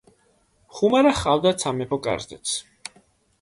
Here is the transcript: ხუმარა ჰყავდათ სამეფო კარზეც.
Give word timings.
ხუმარა 0.77 1.11
ჰყავდათ 1.17 1.61
სამეფო 1.67 2.01
კარზეც. 2.09 2.57